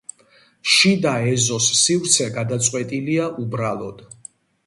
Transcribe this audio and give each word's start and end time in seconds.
შიდა 0.75 1.11
ეზოს 1.33 1.67
სივრცე 1.81 2.27
გადაწყვეტილია 2.37 3.27
უბრალოდ. 3.45 4.05